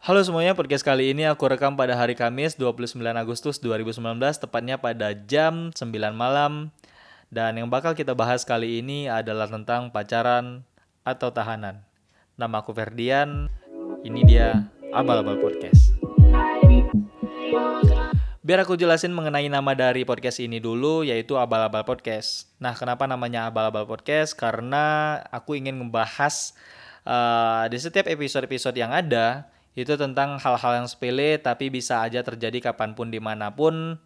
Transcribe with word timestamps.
Halo 0.00 0.24
semuanya, 0.24 0.56
podcast 0.56 0.80
kali 0.80 1.12
ini 1.12 1.28
aku 1.28 1.44
rekam 1.44 1.76
pada 1.76 1.92
hari 1.92 2.16
Kamis 2.16 2.56
29 2.56 2.96
Agustus 3.20 3.60
2019 3.60 4.00
tepatnya 4.40 4.80
pada 4.80 5.12
jam 5.12 5.68
9 5.76 5.92
malam 6.16 6.72
dan 7.28 7.60
yang 7.60 7.68
bakal 7.68 7.92
kita 7.92 8.16
bahas 8.16 8.48
kali 8.48 8.80
ini 8.80 9.12
adalah 9.12 9.44
tentang 9.44 9.92
pacaran 9.92 10.64
atau 11.04 11.28
tahanan. 11.28 11.84
Nama 12.40 12.64
aku 12.64 12.72
Ferdian, 12.72 13.52
ini 14.00 14.24
dia 14.24 14.72
Abal-Abal 14.88 15.36
Podcast. 15.36 15.92
Biar 18.40 18.64
aku 18.64 18.80
jelasin 18.80 19.12
mengenai 19.12 19.52
nama 19.52 19.76
dari 19.76 20.08
podcast 20.08 20.40
ini 20.40 20.64
dulu, 20.64 21.04
yaitu 21.04 21.36
Abal-Abal 21.36 21.84
Podcast. 21.84 22.48
Nah, 22.56 22.72
kenapa 22.72 23.04
namanya 23.04 23.52
Abal-Abal 23.52 23.84
Podcast? 23.84 24.32
Karena 24.32 25.20
aku 25.28 25.60
ingin 25.60 25.76
membahas 25.76 26.56
uh, 27.04 27.68
di 27.68 27.76
setiap 27.76 28.08
episode-episode 28.08 28.80
yang 28.80 28.96
ada, 28.96 29.44
itu 29.78 29.94
tentang 29.94 30.36
hal-hal 30.42 30.82
yang 30.82 30.88
sepele 30.90 31.38
tapi 31.38 31.70
bisa 31.70 32.02
aja 32.02 32.20
terjadi 32.26 32.72
kapan 32.72 32.98
pun 32.98 33.08
di 33.08 33.22
mana 33.22 33.54
pun 33.54 33.98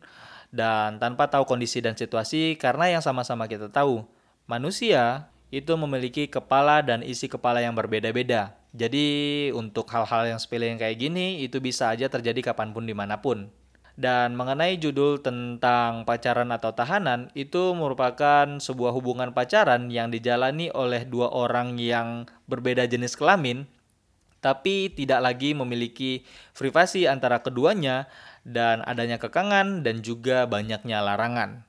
dan 0.55 1.03
tanpa 1.03 1.27
tahu 1.27 1.49
kondisi 1.49 1.83
dan 1.83 1.99
situasi 1.99 2.55
karena 2.61 2.93
yang 2.93 3.03
sama-sama 3.03 3.51
kita 3.51 3.73
tahu 3.73 4.05
manusia 4.47 5.33
itu 5.55 5.73
memiliki 5.79 6.27
kepala 6.27 6.83
dan 6.83 7.07
isi 7.07 7.31
kepala 7.31 7.63
yang 7.63 7.79
berbeda-beda. 7.79 8.59
Jadi 8.75 9.51
untuk 9.55 9.87
hal-hal 9.95 10.35
yang 10.35 10.41
sepele 10.43 10.67
yang 10.67 10.83
kayak 10.83 10.99
gini 10.99 11.47
itu 11.47 11.63
bisa 11.63 11.95
aja 11.95 12.11
terjadi 12.11 12.51
kapan 12.51 12.75
pun 12.75 12.83
di 12.83 12.91
mana 12.91 13.23
pun. 13.23 13.47
Dan 13.95 14.35
mengenai 14.35 14.75
judul 14.83 15.23
tentang 15.23 16.03
pacaran 16.03 16.51
atau 16.51 16.75
tahanan 16.75 17.31
itu 17.39 17.71
merupakan 17.79 18.59
sebuah 18.59 18.91
hubungan 18.91 19.31
pacaran 19.31 19.87
yang 19.87 20.11
dijalani 20.11 20.75
oleh 20.75 21.07
dua 21.07 21.31
orang 21.31 21.79
yang 21.79 22.27
berbeda 22.51 22.91
jenis 22.91 23.15
kelamin 23.15 23.71
tapi 24.45 24.93
tidak 24.93 25.25
lagi 25.25 25.57
memiliki 25.57 26.21
privasi 26.53 27.09
antara 27.09 27.41
keduanya 27.41 28.13
dan 28.45 28.85
adanya 28.85 29.17
kekangan 29.17 29.81
dan 29.81 30.05
juga 30.05 30.45
banyaknya 30.45 31.01
larangan. 31.01 31.65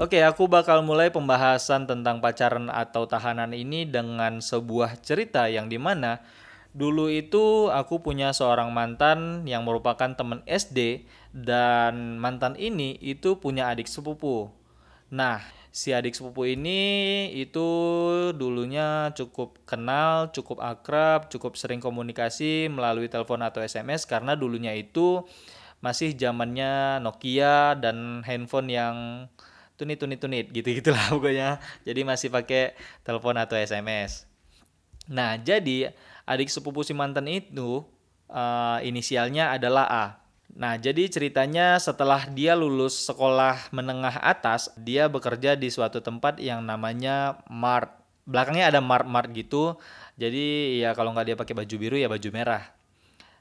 Oke, 0.00 0.18
aku 0.24 0.50
bakal 0.50 0.82
mulai 0.82 1.14
pembahasan 1.14 1.86
tentang 1.86 2.18
pacaran 2.18 2.66
atau 2.72 3.06
tahanan 3.06 3.54
ini 3.54 3.86
dengan 3.86 4.42
sebuah 4.42 4.98
cerita 4.98 5.46
yang 5.46 5.70
di 5.70 5.78
mana 5.78 6.24
dulu 6.72 7.10
itu 7.12 7.68
aku 7.68 8.00
punya 8.00 8.32
seorang 8.32 8.72
mantan 8.72 9.44
yang 9.44 9.62
merupakan 9.62 10.10
teman 10.16 10.40
SD 10.48 11.04
dan 11.36 12.16
mantan 12.16 12.56
ini 12.56 12.98
itu 12.98 13.38
punya 13.38 13.70
adik 13.70 13.86
sepupu. 13.86 14.50
Nah, 15.10 15.42
si 15.74 15.90
adik 15.90 16.14
sepupu 16.14 16.46
ini 16.46 17.30
itu 17.34 17.68
dulunya 18.34 19.10
cukup 19.14 19.58
kenal, 19.66 20.30
cukup 20.30 20.62
akrab, 20.62 21.26
cukup 21.30 21.58
sering 21.58 21.82
komunikasi 21.82 22.70
melalui 22.70 23.10
telepon 23.10 23.42
atau 23.42 23.62
SMS 23.62 24.06
karena 24.06 24.38
dulunya 24.38 24.74
itu 24.74 25.26
masih 25.82 26.14
zamannya 26.14 27.02
Nokia 27.02 27.74
dan 27.74 28.20
handphone 28.22 28.68
yang 28.70 28.96
tunit 29.80 29.96
tunit 29.96 30.20
tunit 30.20 30.46
gitu 30.52 30.78
gitulah 30.78 31.10
pokoknya. 31.14 31.58
Jadi 31.82 32.00
masih 32.06 32.28
pakai 32.28 32.78
telepon 33.02 33.34
atau 33.34 33.58
SMS. 33.58 34.30
Nah, 35.10 35.34
jadi 35.40 35.90
adik 36.22 36.52
sepupu 36.52 36.86
si 36.86 36.94
mantan 36.94 37.26
itu 37.26 37.82
uh, 38.30 38.78
inisialnya 38.84 39.50
adalah 39.56 39.86
A. 39.90 40.06
Nah, 40.50 40.74
jadi 40.76 41.06
ceritanya 41.06 41.78
setelah 41.78 42.26
dia 42.26 42.58
lulus 42.58 43.06
sekolah 43.06 43.70
menengah 43.70 44.18
atas, 44.18 44.74
dia 44.74 45.06
bekerja 45.06 45.54
di 45.54 45.70
suatu 45.70 46.02
tempat 46.02 46.42
yang 46.42 46.66
namanya 46.66 47.38
Mart. 47.46 47.94
Belakangnya 48.26 48.70
ada 48.70 48.80
Mart-Mart 48.82 49.30
gitu. 49.34 49.78
Jadi 50.18 50.78
ya 50.82 50.92
kalau 50.92 51.14
nggak 51.14 51.26
dia 51.32 51.36
pakai 51.38 51.54
baju 51.54 51.76
biru 51.78 51.96
ya 51.96 52.10
baju 52.10 52.28
merah. 52.34 52.66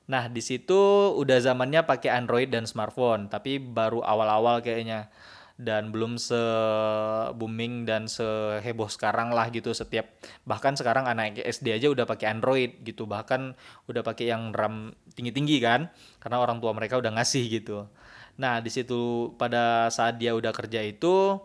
Nah, 0.09 0.25
di 0.25 0.41
situ 0.41 1.13
udah 1.13 1.37
zamannya 1.37 1.85
pakai 1.85 2.09
Android 2.09 2.49
dan 2.49 2.65
smartphone, 2.65 3.29
tapi 3.29 3.61
baru 3.61 4.01
awal-awal 4.01 4.65
kayaknya 4.65 5.13
dan 5.59 5.91
belum 5.91 6.15
se 6.15 6.39
booming 7.35 7.83
dan 7.83 8.07
seheboh 8.07 8.87
sekarang 8.87 9.35
lah 9.35 9.51
gitu 9.51 9.75
setiap 9.75 10.07
bahkan 10.47 10.79
sekarang 10.79 11.03
anak 11.03 11.35
SD 11.35 11.75
aja 11.75 11.91
udah 11.91 12.07
pakai 12.07 12.31
Android 12.31 12.79
gitu 12.87 13.03
bahkan 13.03 13.59
udah 13.91 13.99
pakai 13.99 14.31
yang 14.31 14.55
RAM 14.55 14.95
tinggi-tinggi 15.19 15.59
kan 15.59 15.91
karena 16.23 16.39
orang 16.39 16.63
tua 16.63 16.71
mereka 16.71 16.95
udah 16.95 17.11
ngasih 17.11 17.59
gitu. 17.59 17.91
Nah 18.39 18.63
di 18.63 18.71
situ 18.71 19.35
pada 19.35 19.91
saat 19.91 20.15
dia 20.15 20.31
udah 20.31 20.55
kerja 20.55 20.79
itu 20.79 21.35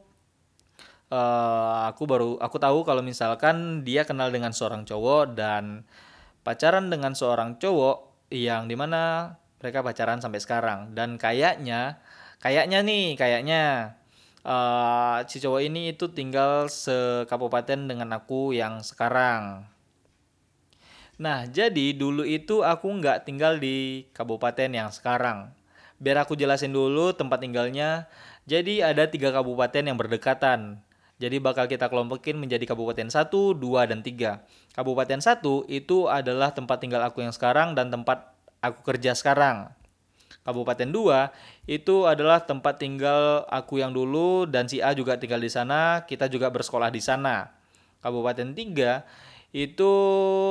uh, 1.11 1.91
aku 1.91 2.03
baru 2.07 2.39
aku 2.39 2.57
tahu 2.63 2.87
kalau 2.87 3.03
misalkan 3.03 3.83
dia 3.83 4.07
kenal 4.07 4.31
dengan 4.31 4.55
seorang 4.55 4.87
cowok 4.87 5.35
dan 5.35 5.83
pacaran 6.47 6.87
dengan 6.87 7.19
seorang 7.19 7.59
cowok 7.59 8.31
yang 8.31 8.71
di 8.71 8.79
mana 8.79 9.35
mereka 9.59 9.83
pacaran 9.83 10.23
sampai 10.23 10.39
sekarang. 10.39 10.95
Dan 10.95 11.19
kayaknya 11.19 11.99
kayaknya 12.39 12.79
nih 12.87 13.19
kayaknya 13.19 13.63
uh, 14.45 15.25
si 15.27 15.41
cowok 15.41 15.61
ini 15.65 15.97
itu 15.97 16.13
tinggal 16.13 16.69
sekabupaten 16.71 17.89
dengan 17.89 18.13
aku 18.15 18.55
yang 18.55 18.85
sekarang. 18.85 19.67
Nah, 21.15 21.47
jadi 21.47 21.95
dulu 21.95 22.27
itu 22.27 22.67
aku 22.67 22.91
nggak 22.91 23.27
tinggal 23.27 23.59
di 23.59 24.07
kabupaten 24.13 24.71
yang 24.71 24.91
sekarang. 24.91 25.51
Biar 25.99 26.27
aku 26.27 26.35
jelasin 26.35 26.75
dulu 26.75 27.15
tempat 27.15 27.41
tinggalnya. 27.41 28.11
Jadi 28.45 28.85
ada 28.85 29.09
tiga 29.09 29.31
kabupaten 29.33 29.83
yang 29.89 29.97
berdekatan. 29.97 30.83
Jadi 31.23 31.39
bakal 31.39 31.71
kita 31.71 31.87
kelompokin 31.87 32.35
menjadi 32.35 32.67
kabupaten 32.67 33.07
1, 33.07 33.31
2, 33.31 33.91
dan 33.91 34.03
3. 34.03 34.43
Kabupaten 34.75 35.21
1 35.23 35.71
itu 35.71 36.11
adalah 36.11 36.51
tempat 36.51 36.83
tinggal 36.83 37.07
aku 37.07 37.23
yang 37.23 37.31
sekarang 37.31 37.79
dan 37.79 37.95
tempat 37.95 38.35
aku 38.59 38.83
kerja 38.83 39.15
sekarang. 39.15 39.71
Kabupaten 40.45 40.93
2 40.93 41.33
itu 41.65 42.05
adalah 42.05 42.45
tempat 42.45 42.77
tinggal 42.77 43.49
aku 43.49 43.81
yang 43.81 43.97
dulu 43.97 44.45
dan 44.45 44.69
si 44.69 44.85
A 44.85 44.93
juga 44.93 45.17
tinggal 45.17 45.41
di 45.41 45.49
sana, 45.49 46.05
kita 46.05 46.29
juga 46.29 46.53
bersekolah 46.53 46.93
di 46.93 47.01
sana. 47.01 47.49
Kabupaten 48.05 48.53
3 48.53 49.57
itu 49.57 49.93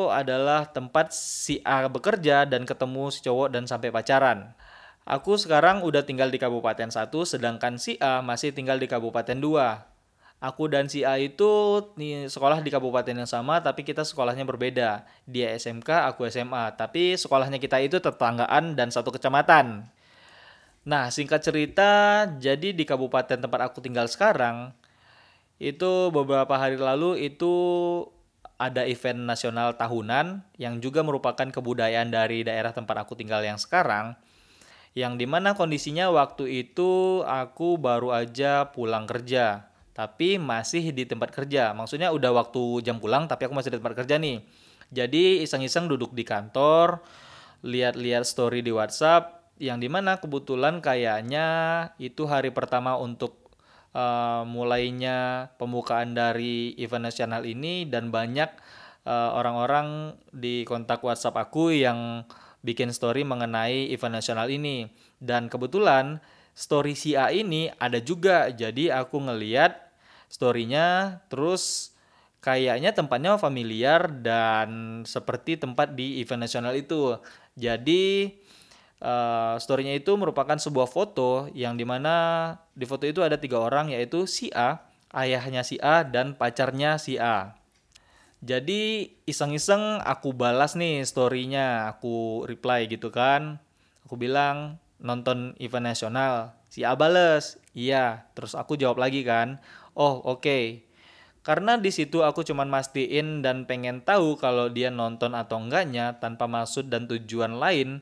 adalah 0.09 0.65
tempat 0.65 1.13
si 1.13 1.61
A 1.61 1.85
bekerja 1.85 2.49
dan 2.49 2.65
ketemu 2.65 3.13
si 3.13 3.21
cowok 3.21 3.53
dan 3.53 3.69
sampai 3.69 3.93
pacaran. 3.93 4.57
Aku 5.05 5.37
sekarang 5.37 5.85
udah 5.85 6.01
tinggal 6.01 6.33
di 6.33 6.41
Kabupaten 6.41 6.89
1 6.89 7.13
sedangkan 7.29 7.77
si 7.77 8.01
A 8.01 8.25
masih 8.25 8.49
tinggal 8.49 8.81
di 8.81 8.89
Kabupaten 8.89 9.37
2 9.37 9.92
aku 10.43 10.67
dan 10.67 10.91
si 10.91 11.07
A 11.07 11.15
itu 11.15 11.79
nih 11.95 12.27
sekolah 12.27 12.59
di 12.59 12.67
kabupaten 12.67 13.15
yang 13.15 13.29
sama 13.29 13.63
tapi 13.63 13.87
kita 13.87 14.03
sekolahnya 14.03 14.43
berbeda. 14.43 15.07
Dia 15.23 15.55
SMK, 15.55 15.87
aku 16.11 16.27
SMA. 16.27 16.75
Tapi 16.75 17.15
sekolahnya 17.15 17.63
kita 17.63 17.79
itu 17.79 18.03
tetanggaan 18.03 18.75
dan 18.75 18.91
satu 18.91 19.15
kecamatan. 19.15 19.87
Nah, 20.83 21.07
singkat 21.07 21.39
cerita, 21.39 22.27
jadi 22.43 22.75
di 22.75 22.83
kabupaten 22.83 23.39
tempat 23.39 23.71
aku 23.71 23.79
tinggal 23.79 24.11
sekarang 24.11 24.75
itu 25.63 26.11
beberapa 26.11 26.59
hari 26.59 26.75
lalu 26.75 27.31
itu 27.31 27.55
ada 28.59 28.83
event 28.83 29.23
nasional 29.23 29.79
tahunan 29.79 30.43
yang 30.59 30.83
juga 30.83 30.99
merupakan 31.07 31.47
kebudayaan 31.47 32.11
dari 32.11 32.43
daerah 32.43 32.75
tempat 32.75 33.07
aku 33.07 33.15
tinggal 33.15 33.39
yang 33.39 33.55
sekarang 33.55 34.19
yang 34.93 35.17
di 35.17 35.25
mana 35.25 35.57
kondisinya 35.57 36.11
waktu 36.13 36.67
itu 36.67 37.23
aku 37.25 37.81
baru 37.81 38.13
aja 38.13 38.69
pulang 38.75 39.09
kerja 39.09 39.72
tapi 39.93 40.41
masih 40.41 40.93
di 40.93 41.05
tempat 41.05 41.29
kerja. 41.29 41.71
Maksudnya 41.77 42.09
udah 42.09 42.33
waktu 42.33 42.81
jam 42.85 42.97
pulang 42.97 43.29
tapi 43.29 43.45
aku 43.45 43.53
masih 43.53 43.73
di 43.73 43.77
tempat 43.79 44.03
kerja 44.03 44.17
nih. 44.17 44.41
Jadi 44.93 45.41
iseng-iseng 45.41 45.89
duduk 45.89 46.13
di 46.13 46.21
kantor, 46.21 47.01
lihat-lihat 47.65 48.27
story 48.27 48.61
di 48.61 48.69
WhatsApp 48.69 49.55
yang 49.61 49.77
di 49.77 49.87
mana 49.87 50.17
kebetulan 50.17 50.81
kayaknya 50.81 51.45
itu 52.01 52.25
hari 52.25 52.49
pertama 52.49 52.97
untuk 52.97 53.43
uh, 53.93 54.43
mulainya 54.43 55.49
pembukaan 55.61 56.17
dari 56.17 56.73
event 56.81 57.09
nasional 57.09 57.45
ini 57.45 57.85
dan 57.87 58.09
banyak 58.09 58.49
uh, 59.05 59.31
orang-orang 59.37 60.17
di 60.33 60.65
kontak 60.65 61.05
WhatsApp 61.05 61.37
aku 61.37 61.71
yang 61.73 62.27
bikin 62.65 62.91
story 62.91 63.23
mengenai 63.23 63.91
event 63.93 64.19
nasional 64.19 64.49
ini 64.49 64.89
dan 65.21 65.47
kebetulan 65.47 66.19
story 66.53 66.93
si 66.93 67.17
A 67.17 67.33
ini 67.33 67.69
ada 67.81 67.97
juga. 67.99 68.49
Jadi 68.49 68.89
aku 68.89 69.21
ngeliat 69.21 69.77
storynya 70.29 71.19
terus 71.29 71.93
kayaknya 72.41 72.91
tempatnya 72.91 73.37
familiar 73.37 74.09
dan 74.09 75.01
seperti 75.05 75.57
tempat 75.57 75.93
di 75.93 76.21
event 76.21 76.45
nasional 76.45 76.73
itu. 76.73 77.17
Jadi 77.53 78.33
uh, 79.03 79.55
storynya 79.61 79.93
itu 79.93 80.13
merupakan 80.17 80.57
sebuah 80.57 80.89
foto 80.89 81.47
yang 81.53 81.77
di 81.77 81.85
mana 81.85 82.15
di 82.73 82.83
foto 82.89 83.05
itu 83.05 83.21
ada 83.21 83.37
tiga 83.37 83.61
orang 83.61 83.93
yaitu 83.93 84.25
si 84.25 84.49
A, 84.51 84.81
ayahnya 85.13 85.61
si 85.61 85.77
A 85.79 86.01
dan 86.01 86.33
pacarnya 86.33 86.97
si 86.97 87.21
A. 87.21 87.55
Jadi 88.43 89.07
iseng-iseng 89.23 90.03
aku 90.03 90.35
balas 90.35 90.75
nih 90.75 91.07
storynya, 91.07 91.95
aku 91.95 92.43
reply 92.43 92.91
gitu 92.91 93.07
kan. 93.07 93.55
Aku 94.03 94.19
bilang 94.19 94.83
nonton 95.03 95.53
event 95.59 95.85
nasional 95.85 96.55
si 96.71 96.81
A 96.87 96.95
iya 97.75 98.25
terus 98.33 98.55
aku 98.55 98.79
jawab 98.79 98.97
lagi 98.97 99.21
kan 99.21 99.59
oh 99.93 100.23
oke 100.23 100.41
okay. 100.41 100.65
Karena 101.43 101.75
di 101.75 101.91
situ 101.91 102.23
aku 102.23 102.47
cuman 102.47 102.71
mastiin 102.71 103.43
dan 103.43 103.67
pengen 103.67 103.99
tahu 103.99 104.39
kalau 104.39 104.71
dia 104.71 104.87
nonton 104.87 105.35
atau 105.35 105.59
enggaknya 105.59 106.15
tanpa 106.15 106.47
maksud 106.47 106.87
dan 106.87 107.03
tujuan 107.11 107.59
lain. 107.59 107.99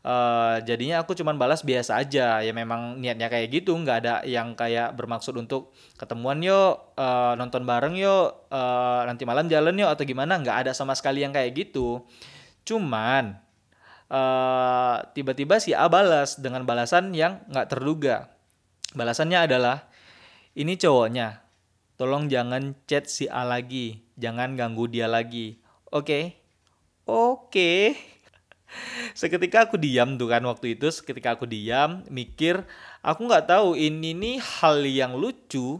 Uh, 0.00 0.56
jadinya 0.64 1.04
aku 1.04 1.12
cuman 1.12 1.36
balas 1.36 1.60
biasa 1.60 2.00
aja 2.00 2.40
ya 2.40 2.52
memang 2.56 2.96
niatnya 3.04 3.28
kayak 3.28 3.52
gitu 3.52 3.76
nggak 3.76 3.96
ada 4.00 4.14
yang 4.24 4.56
kayak 4.56 4.96
bermaksud 4.96 5.36
untuk 5.36 5.76
ketemuan 6.00 6.40
yuk 6.40 6.96
uh, 6.96 7.36
nonton 7.36 7.68
bareng 7.68 8.00
yuk 8.00 8.48
uh, 8.48 9.04
nanti 9.04 9.28
malam 9.28 9.44
jalan 9.52 9.76
yuk 9.76 9.92
atau 9.92 10.08
gimana 10.08 10.40
nggak 10.40 10.64
ada 10.64 10.72
sama 10.72 10.96
sekali 10.96 11.20
yang 11.20 11.36
kayak 11.36 11.52
gitu 11.52 12.00
cuman 12.64 13.36
uh, 14.10 15.00
tiba-tiba 15.16 15.62
si 15.62 15.72
A 15.72 15.86
balas 15.86 16.36
dengan 16.36 16.66
balasan 16.66 17.14
yang 17.16 17.40
nggak 17.48 17.72
terduga 17.72 18.28
balasannya 18.92 19.46
adalah 19.46 19.86
ini 20.58 20.74
cowoknya 20.74 21.50
Tolong 22.00 22.32
jangan 22.32 22.72
chat 22.88 23.12
si 23.12 23.28
A 23.28 23.44
lagi, 23.44 24.00
jangan 24.16 24.56
ganggu 24.56 24.88
dia 24.88 25.04
lagi. 25.04 25.60
Oke. 25.92 26.00
Okay? 26.00 26.24
Oke. 27.04 27.52
Okay. 27.52 27.84
Seketika 29.20 29.68
aku 29.68 29.76
diam 29.76 30.16
tuh 30.16 30.32
kan 30.32 30.40
waktu 30.48 30.80
itu, 30.80 30.88
seketika 30.88 31.36
aku 31.36 31.44
diam, 31.44 32.00
mikir, 32.08 32.64
aku 33.04 33.28
nggak 33.28 33.52
tahu 33.52 33.76
ini 33.76 34.16
nih 34.16 34.40
hal 34.40 34.80
yang 34.88 35.12
lucu 35.12 35.76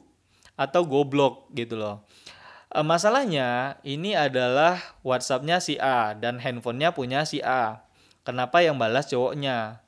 atau 0.60 0.84
goblok 0.84 1.48
gitu 1.56 1.80
loh. 1.80 2.04
E, 2.68 2.84
masalahnya 2.84 3.80
ini 3.80 4.12
adalah 4.12 4.76
WhatsAppnya 5.00 5.56
si 5.64 5.80
A 5.80 6.12
dan 6.12 6.36
handphonenya 6.36 6.92
punya 6.92 7.24
si 7.24 7.40
A. 7.40 7.80
Kenapa 8.22 8.60
yang 8.60 8.76
balas 8.76 9.08
cowoknya? 9.08 9.80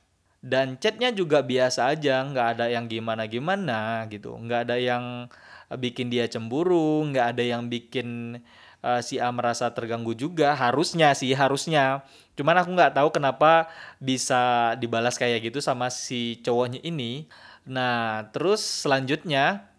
Dan 0.42 0.74
chatnya 0.82 1.14
juga 1.14 1.38
biasa 1.38 1.94
aja, 1.94 2.26
nggak 2.26 2.46
ada 2.58 2.66
yang 2.66 2.90
gimana-gimana 2.90 4.10
gitu, 4.10 4.34
nggak 4.34 4.66
ada 4.66 4.76
yang 4.80 5.30
bikin 5.78 6.10
dia 6.10 6.26
cemburu, 6.26 7.06
nggak 7.06 7.36
ada 7.36 7.42
yang 7.46 7.70
bikin 7.70 8.40
uh, 8.82 9.00
si 9.00 9.22
A 9.22 9.30
merasa 9.30 9.70
terganggu 9.70 10.12
juga. 10.18 10.52
Harusnya 10.58 11.14
sih, 11.14 11.30
harusnya. 11.32 12.02
Cuman 12.34 12.58
aku 12.58 12.74
nggak 12.74 12.98
tahu 12.98 13.08
kenapa 13.14 13.70
bisa 14.02 14.74
dibalas 14.82 15.14
kayak 15.14 15.46
gitu 15.46 15.62
sama 15.62 15.88
si 15.94 16.42
cowoknya 16.42 16.82
ini. 16.82 17.30
Nah, 17.62 18.26
terus 18.34 18.60
selanjutnya 18.82 19.70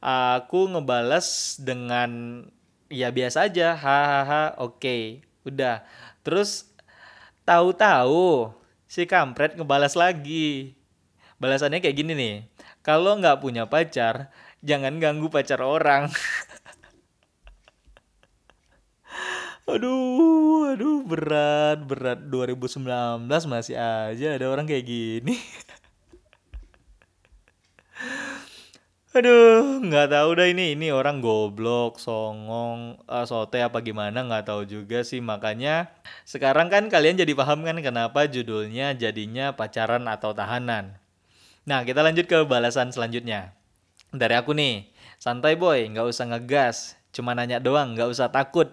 aku 0.00 0.72
ngebales 0.72 1.60
dengan 1.60 2.40
ya 2.88 3.12
biasa 3.12 3.52
aja, 3.52 3.76
hahaha, 3.76 4.56
oke, 4.62 4.80
okay. 4.80 5.02
udah. 5.44 5.84
Terus 6.24 6.72
tahu-tahu 7.46 8.50
si 8.90 9.06
kampret 9.06 9.54
ngebalas 9.54 9.94
lagi. 9.94 10.74
Balasannya 11.38 11.78
kayak 11.78 11.96
gini 11.96 12.12
nih, 12.16 12.34
kalau 12.82 13.14
nggak 13.16 13.40
punya 13.44 13.68
pacar, 13.68 14.32
jangan 14.64 14.98
ganggu 14.98 15.30
pacar 15.30 15.62
orang. 15.62 16.10
Aduh 19.66 20.70
aduh 20.70 21.02
berat 21.02 21.82
berat. 21.82 22.22
2019 22.30 22.86
masih 23.50 23.74
aja 23.74 24.38
ada 24.38 24.46
orang 24.46 24.62
kayak 24.62 24.86
gini 24.86 25.42
Aduh, 29.16 29.80
nggak 29.80 30.12
tahu 30.12 30.28
dah 30.36 30.44
ini 30.44 30.76
ini 30.76 30.92
orang 30.92 31.24
goblok, 31.24 31.96
songong, 31.96 33.00
uh, 33.08 33.24
sote 33.24 33.64
apa 33.64 33.80
gimana 33.80 34.20
nggak 34.28 34.44
tahu 34.44 34.68
juga 34.68 35.00
sih. 35.08 35.24
Makanya 35.24 35.88
sekarang 36.28 36.68
kan 36.68 36.92
kalian 36.92 37.16
jadi 37.16 37.32
paham 37.32 37.64
kan 37.64 37.80
kenapa 37.80 38.28
judulnya 38.28 38.92
jadinya 38.92 39.56
pacaran 39.56 40.04
atau 40.04 40.36
tahanan. 40.36 41.00
Nah 41.64 41.80
kita 41.88 42.04
lanjut 42.04 42.28
ke 42.28 42.44
balasan 42.44 42.92
selanjutnya. 42.92 43.56
Dari 44.12 44.36
aku 44.36 44.52
nih 44.52 44.92
santai 45.16 45.56
boy 45.56 45.88
nggak 45.96 46.12
usah 46.12 46.28
ngegas 46.36 47.00
cuma 47.16 47.32
nanya 47.32 47.56
doang 47.56 47.96
nggak 47.96 48.12
usah 48.12 48.28
takut. 48.28 48.68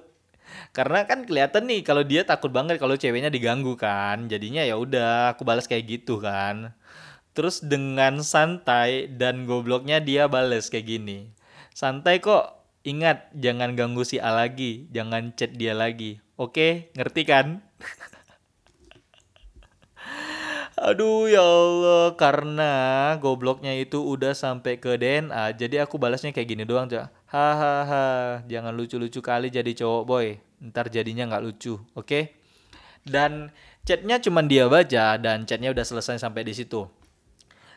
Karena 0.75 1.07
kan 1.07 1.23
kelihatan 1.23 1.71
nih 1.71 1.87
kalau 1.87 2.03
dia 2.03 2.27
takut 2.27 2.51
banget 2.51 2.83
kalau 2.83 2.99
ceweknya 2.99 3.31
diganggu 3.31 3.79
kan. 3.79 4.27
Jadinya 4.27 4.59
ya 4.67 4.75
udah 4.75 5.39
aku 5.39 5.47
balas 5.47 5.71
kayak 5.71 5.87
gitu 5.87 6.19
kan 6.19 6.75
terus 7.33 7.61
dengan 7.61 8.21
santai 8.21 9.09
dan 9.09 9.49
gobloknya 9.49 9.99
dia 9.99 10.29
balas 10.29 10.69
kayak 10.69 10.85
gini 10.85 11.33
santai 11.73 12.21
kok 12.21 12.61
ingat 12.85 13.33
jangan 13.33 13.73
ganggu 13.73 14.05
si 14.05 14.21
A 14.21 14.33
lagi 14.33 14.85
jangan 14.93 15.33
chat 15.33 15.57
dia 15.57 15.73
lagi 15.73 16.21
oke 16.37 16.93
ngerti 16.93 17.21
kan 17.25 17.59
Aduh 20.83 21.31
ya 21.31 21.39
Allah, 21.39 22.11
karena 22.19 22.71
gobloknya 23.15 23.71
itu 23.71 24.03
udah 24.03 24.35
sampai 24.35 24.83
ke 24.83 24.99
DNA, 24.99 25.55
jadi 25.55 25.87
aku 25.87 25.95
balasnya 25.95 26.35
kayak 26.35 26.49
gini 26.49 26.67
doang, 26.67 26.91
Cak. 26.91 27.07
Hahaha, 27.31 28.43
jangan 28.51 28.75
lucu-lucu 28.75 29.23
kali 29.23 29.47
jadi 29.47 29.71
cowok 29.79 30.03
boy. 30.03 30.35
Ntar 30.59 30.91
jadinya 30.91 31.29
nggak 31.29 31.43
lucu, 31.45 31.79
oke? 31.95 32.03
Okay? 32.03 32.23
Dan 33.05 33.55
chatnya 33.87 34.19
cuma 34.19 34.43
dia 34.43 34.67
baca 34.67 35.15
dan 35.15 35.47
chatnya 35.47 35.71
udah 35.71 35.87
selesai 35.87 36.19
sampai 36.19 36.43
di 36.43 36.51
situ. 36.51 36.83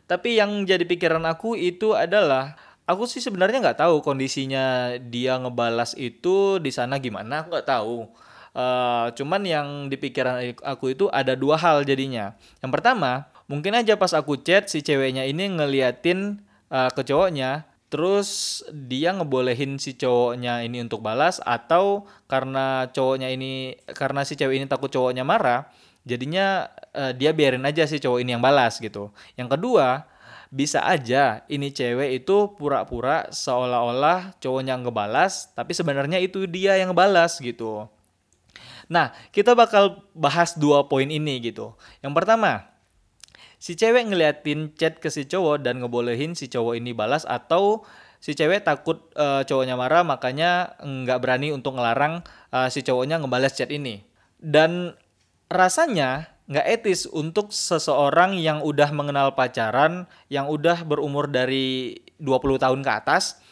Tapi 0.06 0.38
yang 0.38 0.62
jadi 0.66 0.86
pikiran 0.86 1.22
aku 1.26 1.58
itu 1.58 1.94
adalah 1.94 2.54
aku 2.86 3.10
sih 3.10 3.18
sebenarnya 3.18 3.58
nggak 3.58 3.82
tahu 3.82 4.02
kondisinya 4.02 4.94
dia 5.02 5.38
ngebalas 5.38 5.98
itu 5.98 6.62
di 6.62 6.70
sana 6.70 7.02
gimana, 7.02 7.46
nggak 7.46 7.66
tahu 7.66 8.06
Uh, 8.56 9.12
cuman 9.12 9.44
yang 9.44 9.68
di 9.92 10.00
pikiran 10.00 10.40
aku 10.64 10.96
itu 10.96 11.12
ada 11.12 11.36
dua 11.36 11.60
hal 11.60 11.84
jadinya. 11.84 12.32
Yang 12.64 12.72
pertama, 12.80 13.28
mungkin 13.52 13.76
aja 13.76 14.00
pas 14.00 14.16
aku 14.16 14.40
chat 14.40 14.72
si 14.72 14.80
ceweknya 14.80 15.28
ini 15.28 15.44
ngeliatin 15.60 16.40
uh, 16.72 16.88
ke 16.88 17.04
cowoknya, 17.04 17.68
terus 17.92 18.64
dia 18.72 19.12
ngebolehin 19.12 19.76
si 19.76 19.92
cowoknya 19.92 20.64
ini 20.64 20.80
untuk 20.80 21.04
balas 21.04 21.36
atau 21.44 22.08
karena 22.32 22.88
cowoknya 22.96 23.28
ini 23.28 23.76
karena 23.92 24.24
si 24.24 24.40
cewek 24.40 24.56
ini 24.56 24.64
takut 24.64 24.88
cowoknya 24.88 25.20
marah, 25.20 25.68
jadinya 26.08 26.72
uh, 26.96 27.12
dia 27.12 27.36
biarin 27.36 27.62
aja 27.68 27.84
si 27.84 28.00
cowok 28.00 28.24
ini 28.24 28.32
yang 28.32 28.42
balas 28.42 28.80
gitu. 28.80 29.12
Yang 29.36 29.60
kedua, 29.60 30.08
bisa 30.48 30.80
aja 30.82 31.44
ini 31.52 31.68
cewek 31.68 32.24
itu 32.24 32.56
pura-pura 32.56 33.28
seolah-olah 33.28 34.40
cowoknya 34.40 34.80
ngebalas, 34.80 35.52
tapi 35.52 35.76
sebenarnya 35.76 36.16
itu 36.18 36.48
dia 36.48 36.80
yang 36.80 36.96
ngebalas 36.96 37.38
gitu. 37.38 37.86
Nah, 38.86 39.10
kita 39.34 39.52
bakal 39.58 40.06
bahas 40.14 40.54
dua 40.54 40.86
poin 40.86 41.10
ini 41.10 41.42
gitu. 41.42 41.74
Yang 42.00 42.12
pertama, 42.22 42.70
si 43.58 43.74
cewek 43.74 44.06
ngeliatin 44.06 44.72
chat 44.78 45.02
ke 45.02 45.10
si 45.10 45.26
cowok 45.26 45.66
dan 45.66 45.82
ngebolehin 45.82 46.38
si 46.38 46.46
cowok 46.46 46.78
ini 46.78 46.94
balas 46.94 47.26
atau 47.26 47.82
si 48.22 48.38
cewek 48.38 48.62
takut 48.62 49.10
uh, 49.18 49.42
cowoknya 49.42 49.74
marah 49.74 50.06
makanya 50.06 50.78
nggak 50.78 51.18
berani 51.18 51.50
untuk 51.50 51.74
ngelarang 51.74 52.22
uh, 52.54 52.70
si 52.70 52.86
cowoknya 52.86 53.18
ngebalas 53.18 53.58
chat 53.58 53.74
ini. 53.74 54.06
Dan 54.38 54.94
rasanya 55.50 56.35
nggak 56.46 56.66
etis 56.66 57.10
untuk 57.10 57.50
seseorang 57.50 58.38
yang 58.38 58.62
udah 58.62 58.94
mengenal 58.94 59.34
pacaran, 59.34 60.06
yang 60.30 60.46
udah 60.46 60.86
berumur 60.86 61.26
dari 61.26 61.98
20 62.22 62.62
tahun 62.62 62.80
ke 62.86 62.90
atas, 62.90 63.42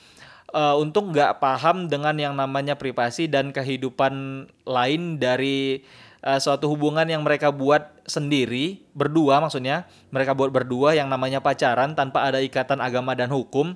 uh, 0.55 0.79
untuk 0.79 1.11
nggak 1.11 1.43
paham 1.43 1.91
dengan 1.91 2.15
yang 2.15 2.35
namanya 2.39 2.79
privasi 2.79 3.27
dan 3.27 3.51
kehidupan 3.51 4.47
lain 4.63 5.19
dari 5.19 5.83
uh, 6.23 6.39
suatu 6.39 6.71
hubungan 6.71 7.05
yang 7.05 7.27
mereka 7.27 7.51
buat 7.51 7.91
sendiri 8.07 8.87
berdua 8.95 9.43
maksudnya 9.43 9.91
mereka 10.15 10.33
buat 10.33 10.55
berdua 10.55 10.95
yang 10.95 11.11
namanya 11.11 11.43
pacaran 11.43 11.99
tanpa 11.99 12.31
ada 12.31 12.39
ikatan 12.39 12.79
agama 12.79 13.19
dan 13.19 13.29
hukum 13.35 13.75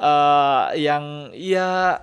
uh, 0.00 0.72
yang 0.74 1.30
ya 1.36 2.00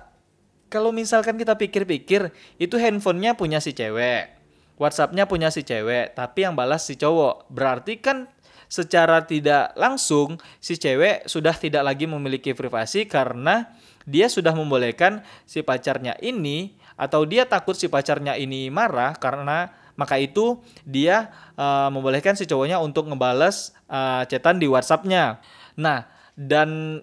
kalau 0.68 0.92
misalkan 0.92 1.34
kita 1.34 1.58
pikir-pikir 1.58 2.30
itu 2.60 2.76
handphonenya 2.78 3.34
punya 3.34 3.58
si 3.58 3.74
cewek 3.74 4.37
WhatsAppnya 4.78 5.26
punya 5.26 5.50
si 5.50 5.66
cewek 5.66 6.14
tapi 6.14 6.46
yang 6.46 6.54
balas 6.54 6.86
si 6.86 6.94
cowok 6.94 7.50
berarti 7.50 7.98
kan 7.98 8.30
secara 8.68 9.24
tidak 9.24 9.74
langsung 9.74 10.38
si 10.62 10.78
cewek 10.78 11.26
sudah 11.26 11.56
tidak 11.56 11.82
lagi 11.82 12.04
memiliki 12.06 12.52
privasi 12.52 13.08
karena 13.08 13.74
dia 14.08 14.30
sudah 14.32 14.56
membolehkan 14.56 15.20
si 15.44 15.60
pacarnya 15.60 16.16
ini 16.22 16.78
atau 16.96 17.28
dia 17.28 17.44
takut 17.44 17.76
si 17.76 17.90
pacarnya 17.92 18.34
ini 18.40 18.72
marah 18.72 19.16
karena 19.16 19.72
maka 19.98 20.14
itu 20.14 20.62
dia 20.86 21.34
uh, 21.58 21.90
membolehkan 21.90 22.38
si 22.38 22.46
cowoknya 22.46 22.78
untuk 22.78 23.10
ngebales 23.10 23.74
uh, 23.90 24.22
chatan 24.30 24.62
di 24.62 24.70
WhatsAppnya. 24.70 25.42
Nah, 25.74 26.06
dan 26.38 27.02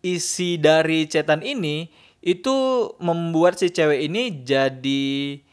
isi 0.00 0.56
dari 0.56 1.04
chatan 1.04 1.44
ini 1.44 1.92
itu 2.24 2.56
membuat 3.04 3.60
si 3.60 3.68
cewek 3.68 4.08
ini 4.08 4.32
jadi 4.42 5.44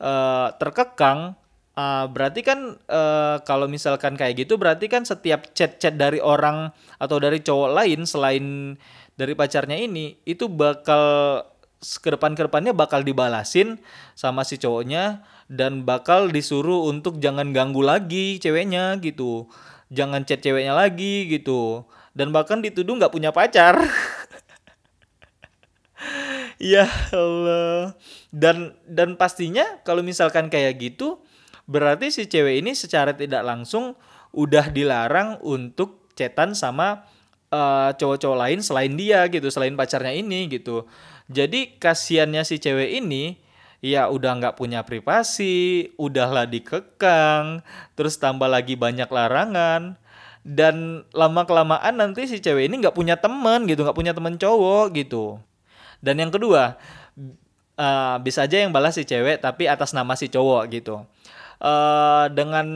uh, 0.00 0.54
terkekang 0.58 1.38
Uh, 1.74 2.06
berarti 2.06 2.46
kan 2.46 2.78
uh, 2.86 3.42
kalau 3.42 3.66
misalkan 3.66 4.14
kayak 4.14 4.46
gitu 4.46 4.54
berarti 4.54 4.86
kan 4.86 5.02
setiap 5.02 5.50
chat-chat 5.58 5.98
dari 5.98 6.22
orang 6.22 6.70
atau 7.02 7.18
dari 7.18 7.42
cowok 7.42 7.70
lain 7.74 8.06
selain 8.06 8.78
dari 9.18 9.34
pacarnya 9.34 9.74
ini 9.82 10.14
itu 10.22 10.46
bakal 10.46 11.42
ke 11.82 12.14
depan 12.14 12.38
ke 12.38 12.46
depannya 12.46 12.70
bakal 12.70 13.02
dibalasin 13.02 13.82
sama 14.14 14.46
si 14.46 14.54
cowoknya 14.54 15.26
dan 15.50 15.84
bakal 15.84 16.32
disuruh 16.32 16.88
untuk 16.88 17.20
jangan 17.20 17.52
ganggu 17.52 17.84
lagi 17.84 18.40
ceweknya 18.40 18.96
gitu. 19.02 19.50
Jangan 19.92 20.24
chat 20.24 20.40
ceweknya 20.40 20.72
lagi 20.72 21.28
gitu. 21.28 21.84
Dan 22.14 22.30
bahkan 22.30 22.62
dituduh 22.62 22.96
nggak 22.96 23.10
punya 23.10 23.34
pacar 23.34 23.82
ya 26.58 26.86
Allah. 27.14 27.94
Dan 28.30 28.76
dan 28.86 29.14
pastinya 29.14 29.64
kalau 29.86 30.02
misalkan 30.02 30.50
kayak 30.50 30.78
gitu 30.80 31.22
berarti 31.64 32.12
si 32.12 32.28
cewek 32.28 32.60
ini 32.60 32.76
secara 32.76 33.16
tidak 33.16 33.40
langsung 33.40 33.96
udah 34.34 34.68
dilarang 34.68 35.40
untuk 35.40 36.10
cetan 36.12 36.52
sama 36.52 37.08
uh, 37.48 37.90
cowok-cowok 37.94 38.38
lain 38.38 38.60
selain 38.60 38.92
dia 38.94 39.24
gitu 39.30 39.48
selain 39.48 39.74
pacarnya 39.78 40.12
ini 40.14 40.50
gitu. 40.50 40.84
Jadi 41.32 41.80
kasihannya 41.80 42.44
si 42.44 42.60
cewek 42.60 43.00
ini 43.00 43.40
ya 43.84 44.08
udah 44.08 44.40
nggak 44.40 44.56
punya 44.56 44.80
privasi, 44.80 45.92
udahlah 46.00 46.48
dikekang, 46.48 47.60
terus 47.92 48.16
tambah 48.16 48.48
lagi 48.48 48.80
banyak 48.80 49.08
larangan, 49.12 50.00
dan 50.40 51.04
lama 51.12 51.44
kelamaan 51.44 52.00
nanti 52.00 52.24
si 52.24 52.40
cewek 52.40 52.72
ini 52.72 52.80
nggak 52.80 52.96
punya 52.96 53.20
temen 53.20 53.68
gitu, 53.68 53.84
nggak 53.84 53.96
punya 53.96 54.16
temen 54.16 54.40
cowok 54.40 54.96
gitu. 54.96 55.36
Dan 56.04 56.20
yang 56.20 56.28
kedua, 56.28 56.76
uh, 57.80 58.16
bisa 58.20 58.44
aja 58.44 58.60
yang 58.60 58.76
balas 58.76 59.00
si 59.00 59.08
cewek 59.08 59.40
tapi 59.40 59.64
atas 59.64 59.96
nama 59.96 60.12
si 60.14 60.28
cowok 60.28 60.68
gitu. 60.68 61.00
Uh, 61.64 62.28
dengan 62.36 62.66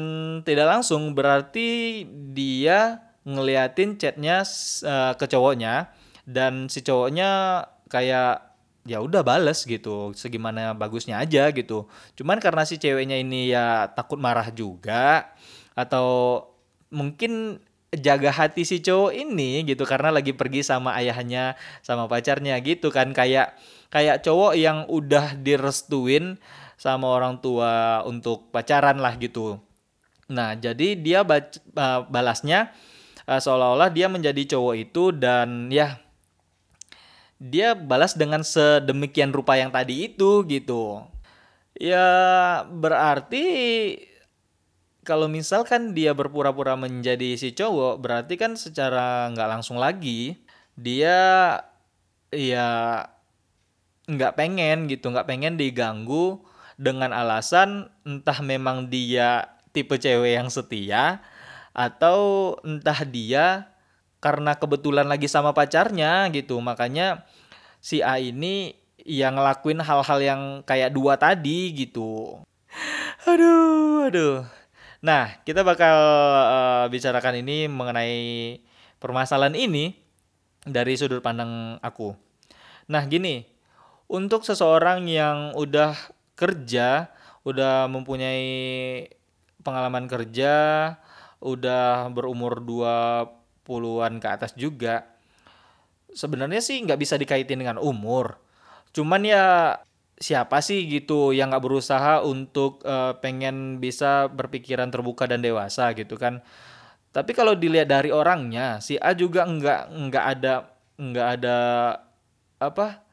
tidak 0.48 0.78
langsung 0.78 1.12
berarti 1.12 2.02
dia 2.32 3.04
ngeliatin 3.28 4.00
chatnya 4.00 4.40
uh, 4.88 5.12
ke 5.12 5.28
cowoknya 5.28 5.92
dan 6.24 6.72
si 6.72 6.80
cowoknya 6.80 7.60
kayak 7.92 8.48
ya 8.88 9.04
udah 9.04 9.20
bales 9.20 9.68
gitu 9.68 10.16
segimana 10.16 10.72
bagusnya 10.72 11.20
aja 11.20 11.52
gitu 11.52 11.84
cuman 12.16 12.40
karena 12.40 12.64
si 12.64 12.80
ceweknya 12.80 13.20
ini 13.20 13.52
ya 13.52 13.92
takut 13.92 14.16
marah 14.16 14.48
juga 14.48 15.36
atau 15.76 16.40
mungkin 16.88 17.60
jaga 17.94 18.28
hati 18.28 18.68
si 18.68 18.84
cowok 18.84 19.16
ini 19.16 19.64
gitu 19.64 19.88
karena 19.88 20.12
lagi 20.12 20.36
pergi 20.36 20.60
sama 20.60 20.92
ayahnya 21.00 21.56
sama 21.80 22.04
pacarnya 22.04 22.60
gitu 22.60 22.92
kan 22.92 23.16
kayak 23.16 23.56
kayak 23.88 24.20
cowok 24.20 24.52
yang 24.60 24.84
udah 24.92 25.36
direstuin 25.40 26.36
sama 26.76 27.08
orang 27.08 27.40
tua 27.40 28.04
untuk 28.04 28.52
pacaran 28.52 29.00
lah 29.00 29.16
gitu 29.16 29.56
nah 30.28 30.52
jadi 30.52 31.00
dia 31.00 31.24
balasnya 32.12 32.76
uh, 33.24 33.40
seolah-olah 33.40 33.88
dia 33.88 34.12
menjadi 34.12 34.56
cowok 34.56 34.74
itu 34.76 35.04
dan 35.16 35.72
ya 35.72 35.96
dia 37.38 37.78
balas 37.78 38.18
dengan 38.18 38.42
sedemikian 38.42 39.30
rupa 39.30 39.54
yang 39.54 39.70
tadi 39.70 40.10
itu 40.10 40.42
gitu. 40.50 41.06
Ya 41.78 42.66
berarti 42.66 43.46
kalau 45.08 45.24
misalkan 45.24 45.96
dia 45.96 46.12
berpura-pura 46.12 46.76
menjadi 46.76 47.32
si 47.40 47.56
cowok, 47.56 47.96
berarti 48.04 48.36
kan 48.36 48.60
secara 48.60 49.32
nggak 49.32 49.48
langsung 49.48 49.80
lagi 49.80 50.36
dia 50.76 51.16
ya 52.28 52.68
nggak 54.04 54.36
pengen 54.36 54.84
gitu, 54.84 55.08
nggak 55.08 55.24
pengen 55.24 55.56
diganggu 55.56 56.44
dengan 56.76 57.16
alasan 57.16 57.88
entah 58.04 58.44
memang 58.44 58.92
dia 58.92 59.48
tipe 59.72 59.96
cewek 59.96 60.36
yang 60.36 60.52
setia 60.52 61.24
atau 61.72 62.52
entah 62.60 63.00
dia 63.08 63.72
karena 64.20 64.60
kebetulan 64.60 65.08
lagi 65.08 65.24
sama 65.24 65.56
pacarnya 65.56 66.28
gitu. 66.36 66.60
Makanya 66.60 67.24
si 67.80 68.04
A 68.04 68.20
ini 68.20 68.76
yang 69.08 69.40
ngelakuin 69.40 69.80
hal-hal 69.80 70.20
yang 70.20 70.42
kayak 70.68 70.92
dua 70.92 71.16
tadi 71.16 71.72
gitu. 71.72 72.44
Aduh 73.30 74.08
aduh 74.08 74.57
nah 74.98 75.38
kita 75.46 75.62
bakal 75.62 75.96
uh, 76.48 76.84
bicarakan 76.90 77.42
ini 77.42 77.70
mengenai 77.70 78.18
permasalahan 78.98 79.54
ini 79.54 79.94
dari 80.66 80.98
sudut 80.98 81.22
pandang 81.22 81.78
aku. 81.80 82.18
Nah 82.90 83.06
gini 83.06 83.46
untuk 84.10 84.42
seseorang 84.42 85.06
yang 85.06 85.54
udah 85.54 85.94
kerja 86.34 87.12
udah 87.46 87.86
mempunyai 87.86 89.06
pengalaman 89.62 90.10
kerja 90.10 90.54
udah 91.38 92.10
berumur 92.10 92.58
dua 92.58 93.28
puluhan 93.62 94.18
ke 94.18 94.26
atas 94.26 94.52
juga 94.58 95.06
sebenarnya 96.12 96.58
sih 96.58 96.80
nggak 96.82 97.00
bisa 97.00 97.14
dikaitin 97.14 97.60
dengan 97.62 97.78
umur. 97.78 98.40
Cuman 98.90 99.22
ya 99.22 99.76
siapa 100.18 100.58
sih 100.58 100.90
gitu 100.90 101.30
yang 101.30 101.54
nggak 101.54 101.62
berusaha 101.62 102.26
untuk 102.26 102.82
uh, 102.82 103.14
pengen 103.22 103.78
bisa 103.78 104.26
berpikiran 104.26 104.90
terbuka 104.90 105.30
dan 105.30 105.40
dewasa 105.40 105.94
gitu 105.94 106.18
kan? 106.18 106.42
Tapi 107.14 107.32
kalau 107.32 107.54
dilihat 107.54 107.88
dari 107.88 108.10
orangnya 108.12 108.82
si 108.82 108.98
A 108.98 109.14
juga 109.14 109.46
nggak 109.46 109.82
nggak 109.94 110.24
ada 110.38 110.54
nggak 110.98 111.28
ada 111.38 111.58
apa 112.58 113.06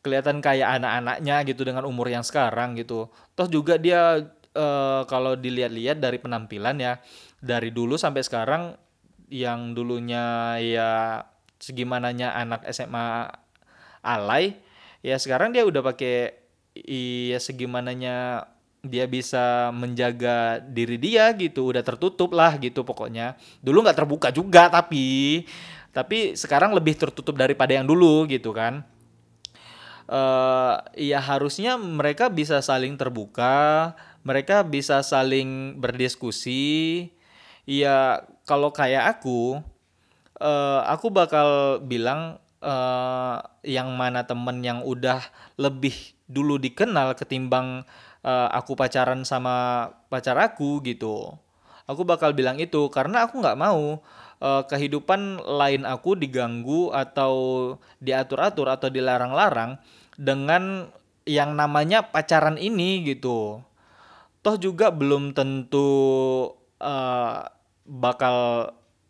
kelihatan 0.00 0.40
kayak 0.40 0.80
anak-anaknya 0.80 1.36
gitu 1.48 1.64
dengan 1.64 1.84
umur 1.88 2.08
yang 2.08 2.24
sekarang 2.24 2.76
gitu. 2.76 3.08
Toh 3.36 3.48
juga 3.48 3.76
dia 3.80 4.20
uh, 4.56 5.02
kalau 5.08 5.36
dilihat-lihat 5.36 6.00
dari 6.00 6.20
penampilan 6.20 6.76
ya 6.80 7.00
dari 7.40 7.72
dulu 7.72 7.96
sampai 7.96 8.22
sekarang 8.24 8.62
yang 9.32 9.72
dulunya 9.72 10.56
ya 10.60 10.90
segimananya 11.60 12.34
anak 12.34 12.66
SMA 12.72 13.30
alay 14.02 14.56
ya 15.00 15.16
sekarang 15.16 15.52
dia 15.52 15.64
udah 15.64 15.80
pakai 15.84 16.36
iya 16.76 17.38
segimananya 17.40 18.48
dia 18.80 19.04
bisa 19.04 19.68
menjaga 19.76 20.56
diri 20.64 20.96
dia 20.96 21.28
gitu 21.36 21.68
udah 21.68 21.84
tertutup 21.84 22.32
lah 22.32 22.56
gitu 22.56 22.80
pokoknya. 22.80 23.36
Dulu 23.60 23.84
nggak 23.84 23.98
terbuka 23.98 24.28
juga 24.32 24.72
tapi 24.72 25.44
tapi 25.90 26.38
sekarang 26.38 26.72
lebih 26.72 26.96
tertutup 26.96 27.36
daripada 27.36 27.76
yang 27.76 27.84
dulu 27.84 28.24
gitu 28.28 28.56
kan. 28.56 28.84
Uh, 30.10 30.80
ya 30.98 31.22
harusnya 31.22 31.78
mereka 31.78 32.26
bisa 32.26 32.58
saling 32.58 32.98
terbuka 32.98 33.94
mereka 34.24 34.64
bisa 34.64 35.00
saling 35.04 35.76
berdiskusi. 35.76 37.08
Ya 37.68 38.26
kalau 38.48 38.72
kayak 38.72 39.20
aku 39.20 39.60
uh, 40.40 40.80
aku 40.88 41.12
bakal 41.12 41.78
bilang 41.84 42.40
uh, 42.62 43.40
yang 43.66 43.92
mana 43.96 44.24
temen 44.24 44.60
yang 44.64 44.80
udah 44.84 45.20
lebih 45.60 45.92
dulu 46.30 46.60
dikenal 46.60 47.18
ketimbang 47.18 47.82
uh, 48.22 48.48
aku 48.54 48.76
pacaran 48.78 49.26
sama 49.26 49.88
pacar 50.08 50.38
aku 50.38 50.80
gitu. 50.86 51.34
Aku 51.90 52.06
bakal 52.06 52.36
bilang 52.36 52.62
itu 52.62 52.86
karena 52.94 53.26
aku 53.26 53.42
nggak 53.42 53.58
mau 53.58 53.98
uh, 54.38 54.62
kehidupan 54.70 55.42
lain 55.42 55.82
aku 55.82 56.14
diganggu 56.14 56.94
atau 56.94 57.34
diatur-atur 57.98 58.70
atau 58.70 58.88
dilarang-larang 58.88 59.82
dengan 60.14 60.86
yang 61.26 61.58
namanya 61.58 62.06
pacaran 62.14 62.56
ini 62.56 63.02
gitu. 63.02 63.60
Toh 64.40 64.56
juga 64.56 64.88
belum 64.88 65.36
tentu 65.36 65.90
uh, 66.80 67.44
bakal 67.84 68.36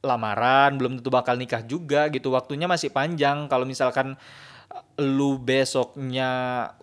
lamaran, 0.00 0.80
belum 0.80 1.00
tentu 1.00 1.11
bakal 1.12 1.37
nikah 1.37 1.64
juga 1.64 2.09
gitu. 2.09 2.33
Waktunya 2.33 2.64
masih 2.64 2.92
panjang. 2.92 3.49
Kalau 3.49 3.69
misalkan 3.69 4.16
eh, 4.73 4.85
lu 5.00 5.37
besoknya 5.40 6.30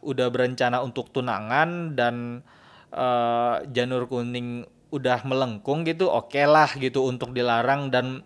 udah 0.01 0.27
berencana 0.29 0.81
untuk 0.85 1.09
tunangan 1.09 1.97
dan 1.97 2.45
uh, 2.93 3.63
janur 3.73 4.05
kuning 4.05 4.65
udah 4.87 5.19
melengkung 5.27 5.83
gitu, 5.83 6.07
oke 6.07 6.31
okay 6.31 6.47
lah 6.47 6.71
gitu 6.79 7.03
untuk 7.03 7.35
dilarang 7.35 7.91
dan 7.91 8.23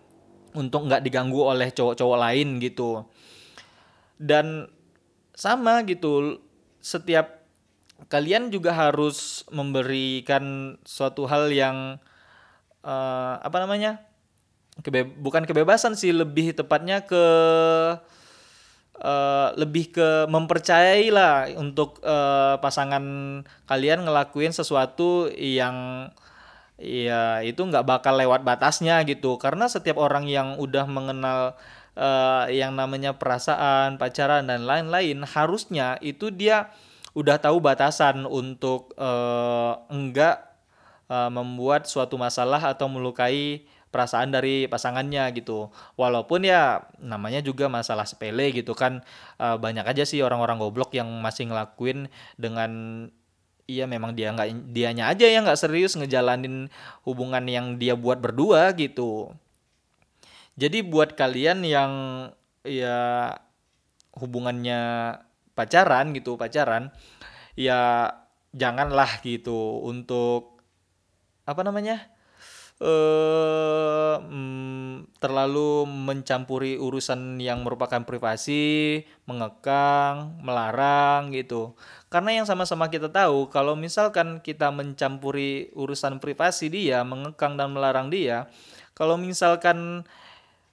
untuk 0.54 0.86
nggak 0.86 1.02
diganggu 1.02 1.42
oleh 1.42 1.74
cowok-cowok 1.74 2.18
lain 2.28 2.62
gitu. 2.62 3.02
Dan 4.20 4.70
sama 5.34 5.82
gitu, 5.82 6.38
setiap 6.78 7.42
kalian 8.06 8.50
juga 8.54 8.70
harus 8.74 9.42
memberikan 9.50 10.76
suatu 10.86 11.26
hal 11.26 11.50
yang 11.50 11.98
uh, 12.86 13.34
apa 13.42 13.56
namanya 13.62 14.11
kebe 14.80 15.04
bukan 15.04 15.44
kebebasan 15.44 15.92
sih 15.92 16.16
lebih 16.16 16.56
tepatnya 16.56 17.04
ke 17.04 17.24
uh, 19.04 19.48
lebih 19.60 19.92
ke 19.92 20.24
mempercayai 20.32 21.12
lah 21.12 21.52
untuk 21.60 22.00
uh, 22.00 22.56
pasangan 22.64 23.04
kalian 23.68 24.08
ngelakuin 24.08 24.56
sesuatu 24.56 25.28
yang 25.36 26.08
ya 26.80 27.44
itu 27.44 27.60
nggak 27.60 27.84
bakal 27.84 28.16
lewat 28.16 28.42
batasnya 28.46 29.04
gitu. 29.04 29.36
Karena 29.36 29.68
setiap 29.68 30.00
orang 30.00 30.24
yang 30.24 30.56
udah 30.56 30.88
mengenal 30.88 31.60
uh, 31.96 32.48
yang 32.48 32.72
namanya 32.72 33.16
perasaan 33.20 34.00
pacaran 34.00 34.48
dan 34.48 34.64
lain-lain 34.64 35.22
harusnya 35.28 36.00
itu 36.00 36.32
dia 36.32 36.72
udah 37.12 37.36
tahu 37.36 37.60
batasan 37.60 38.24
untuk 38.24 38.96
uh, 38.96 39.84
enggak 39.92 40.40
uh, 41.12 41.28
membuat 41.28 41.84
suatu 41.84 42.16
masalah 42.16 42.72
atau 42.72 42.88
melukai 42.88 43.68
perasaan 43.92 44.32
dari 44.32 44.66
pasangannya 44.66 45.28
gitu. 45.36 45.68
Walaupun 46.00 46.48
ya 46.48 46.88
namanya 46.98 47.44
juga 47.44 47.68
masalah 47.68 48.08
sepele 48.08 48.50
gitu 48.56 48.72
kan 48.72 49.04
uh, 49.36 49.60
banyak 49.60 49.84
aja 49.84 50.08
sih 50.08 50.24
orang-orang 50.24 50.56
goblok 50.56 50.96
yang 50.96 51.06
masih 51.20 51.52
ngelakuin 51.52 52.08
dengan 52.40 52.72
iya 53.70 53.86
memang 53.86 54.16
dia 54.16 54.34
nggak 54.34 54.74
dianya 54.74 55.12
aja 55.12 55.28
yang 55.28 55.46
nggak 55.46 55.60
serius 55.60 55.94
ngejalanin 55.94 56.72
hubungan 57.06 57.44
yang 57.46 57.76
dia 57.76 57.94
buat 57.94 58.18
berdua 58.18 58.72
gitu. 58.74 59.30
Jadi 60.56 60.84
buat 60.84 61.14
kalian 61.14 61.64
yang 61.64 61.92
ya 62.64 63.32
hubungannya 64.16 64.80
pacaran 65.56 66.12
gitu 66.16 66.36
pacaran 66.36 66.92
ya 67.56 68.08
janganlah 68.52 69.20
gitu 69.24 69.80
untuk 69.80 70.60
apa 71.48 71.64
namanya 71.64 72.11
eh 72.80 74.16
mm, 74.22 74.72
terlalu 75.22 75.86
mencampuri 75.86 76.74
urusan 76.80 77.38
yang 77.38 77.62
merupakan 77.62 78.02
privasi, 78.02 79.06
mengekang, 79.28 80.34
melarang 80.42 81.30
gitu. 81.30 81.78
Karena 82.10 82.42
yang 82.42 82.46
sama-sama 82.48 82.90
kita 82.90 83.06
tahu 83.06 83.46
kalau 83.48 83.78
misalkan 83.78 84.42
kita 84.42 84.74
mencampuri 84.74 85.70
urusan 85.78 86.18
privasi 86.18 86.68
dia, 86.74 87.06
mengekang 87.06 87.54
dan 87.54 87.70
melarang 87.70 88.10
dia, 88.10 88.50
kalau 88.98 89.14
misalkan 89.14 90.02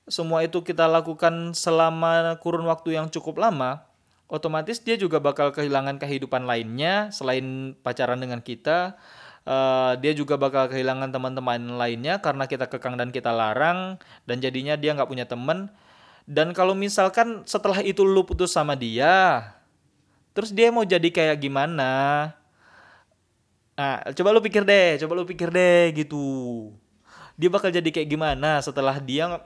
semua 0.09 0.41
itu 0.41 0.65
kita 0.65 0.89
lakukan 0.89 1.53
selama 1.53 2.33
kurun 2.41 2.65
waktu 2.65 2.97
yang 2.97 3.07
cukup 3.13 3.37
lama, 3.37 3.85
otomatis 4.25 4.81
dia 4.81 4.97
juga 4.97 5.21
bakal 5.21 5.53
kehilangan 5.53 6.01
kehidupan 6.01 6.49
lainnya 6.49 7.13
selain 7.13 7.77
pacaran 7.85 8.17
dengan 8.17 8.41
kita 8.41 8.97
uh, 9.45 9.93
dia 9.99 10.11
juga 10.15 10.35
bakal 10.35 10.67
kehilangan 10.71 11.13
teman-teman 11.13 11.77
lainnya 11.77 12.17
karena 12.19 12.49
kita 12.49 12.65
kekang 12.67 12.97
dan 12.97 13.13
kita 13.13 13.29
larang 13.31 13.99
dan 14.25 14.41
jadinya 14.41 14.79
dia 14.79 14.95
nggak 14.95 15.07
punya 15.07 15.27
teman 15.29 15.69
dan 16.29 16.53
kalau 16.53 16.77
misalkan 16.77 17.43
setelah 17.47 17.81
itu 17.81 18.03
lu 18.05 18.25
putus 18.25 18.51
sama 18.53 18.73
dia 18.73 19.43
terus 20.33 20.55
dia 20.55 20.71
mau 20.71 20.85
jadi 20.87 21.09
kayak 21.09 21.41
gimana? 21.41 22.31
Nah 23.75 24.03
coba 24.11 24.29
lu 24.35 24.43
pikir 24.43 24.63
deh 24.67 24.99
coba 25.03 25.13
lu 25.19 25.25
pikir 25.27 25.49
deh 25.51 25.91
gitu. 25.95 26.25
Dia 27.39 27.47
bakal 27.47 27.71
jadi 27.71 27.87
kayak 27.87 28.09
gimana 28.11 28.59
setelah 28.59 28.99
dia 28.99 29.39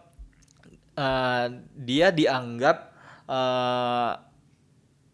uh, 0.98 1.46
dia 1.78 2.10
dianggap 2.10 2.94
uh, 3.30 4.20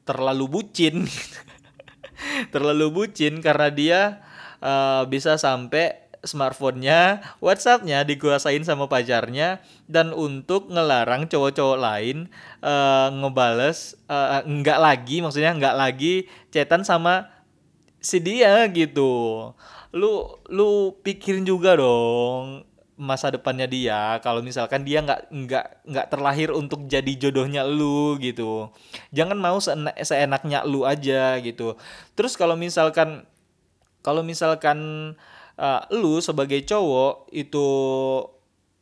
terlalu 0.10 0.46
bucin. 0.50 1.06
Terlalu 2.54 2.92
bucin 2.92 3.40
karena 3.40 3.70
dia 3.72 4.02
uh, 4.64 5.04
bisa 5.08 5.36
sampai 5.36 6.10
smartphone-nya, 6.24 7.24
WhatsApp-nya 7.40 8.04
dikuasain 8.04 8.64
sama 8.68 8.92
pacarnya 8.92 9.64
dan 9.88 10.12
untuk 10.12 10.68
ngelarang 10.68 11.32
cowok-cowok 11.32 11.80
lain 11.80 12.28
uh, 12.60 13.08
ngebales 13.14 13.96
uh, 14.12 14.44
nggak 14.44 14.80
lagi 14.80 15.24
maksudnya 15.24 15.56
nggak 15.56 15.76
lagi 15.80 16.28
chatan 16.52 16.84
sama 16.84 17.32
si 18.04 18.20
dia 18.20 18.68
gitu. 18.72 19.52
Lu 19.96 20.38
lu 20.52 21.00
pikirin 21.02 21.48
juga 21.48 21.80
dong 21.80 22.68
masa 23.00 23.32
depannya 23.32 23.64
dia 23.64 24.20
kalau 24.20 24.44
misalkan 24.44 24.84
dia 24.84 25.00
nggak 25.00 25.32
nggak 25.32 25.66
nggak 25.88 26.08
terlahir 26.12 26.52
untuk 26.52 26.84
jadi 26.84 27.08
jodohnya 27.16 27.64
lu 27.64 28.20
gitu 28.20 28.76
jangan 29.16 29.40
mau 29.40 29.56
seenaknya 30.04 30.68
lu 30.68 30.84
aja 30.84 31.40
gitu 31.40 31.80
terus 32.20 32.36
kalau 32.36 32.60
misalkan 32.60 33.24
kalau 34.00 34.24
misalkan 34.24 35.12
uh, 35.60 35.82
lu 35.92 36.24
sebagai 36.24 36.64
cowok 36.64 37.32
itu 37.36 37.68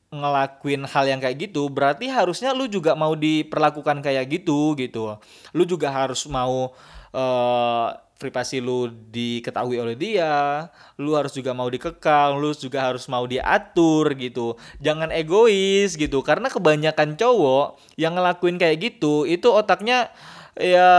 ngelakuin 0.07 0.88
hal 0.88 1.03
yang 1.03 1.19
kayak 1.19 1.51
gitu, 1.51 1.67
berarti 1.67 2.07
harusnya 2.07 2.55
lu 2.55 2.71
juga 2.71 2.95
mau 2.95 3.12
diperlakukan 3.12 4.00
kayak 4.00 4.31
gitu 4.31 4.71
gitu. 4.79 5.19
Lu 5.51 5.63
juga 5.67 5.91
harus 5.91 6.24
mau 6.31 6.71
uh, 7.12 7.88
privasi 8.17 8.57
lu 8.63 8.89
diketahui 8.89 9.77
oleh 9.77 9.93
dia, 9.93 10.65
lu 10.97 11.13
harus 11.13 11.36
juga 11.38 11.53
mau 11.53 11.69
dikekang, 11.69 12.39
lu 12.39 12.50
juga 12.55 12.88
harus 12.89 13.05
mau 13.12 13.27
diatur 13.29 14.15
gitu. 14.17 14.57
Jangan 14.81 15.13
egois 15.13 15.93
gitu, 15.93 16.24
karena 16.25 16.50
kebanyakan 16.50 17.13
cowok 17.19 17.77
yang 18.00 18.17
ngelakuin 18.17 18.57
kayak 18.57 18.79
gitu, 18.79 19.27
itu 19.29 19.51
otaknya 19.51 20.09
ya 20.57 20.89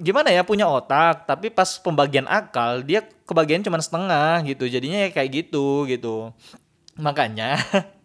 gimana 0.00 0.32
ya 0.32 0.42
punya 0.42 0.64
otak 0.66 1.28
tapi 1.28 1.52
pas 1.52 1.76
pembagian 1.78 2.24
akal 2.24 2.80
dia 2.80 3.04
kebagian 3.28 3.62
cuma 3.62 3.78
setengah 3.78 4.42
gitu. 4.48 4.64
Jadinya 4.66 5.06
ya 5.06 5.08
kayak 5.12 5.30
gitu 5.46 5.84
gitu. 5.86 6.32
Makanya 6.98 7.60